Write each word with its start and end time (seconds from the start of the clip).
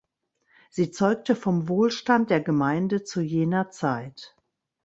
Sie 0.71 0.89
zeugte 0.89 1.35
vom 1.35 1.67
Wohlstand 1.69 2.31
der 2.31 2.41
Gemeinde 2.41 3.03
zu 3.03 3.21
jener 3.21 3.69
Zeit. 3.69 4.35